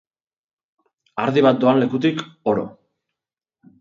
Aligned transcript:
Ardi 1.25 1.45
bat 1.47 1.61
doan 1.65 1.81
lekutik, 1.83 2.25
oro. 2.55 2.65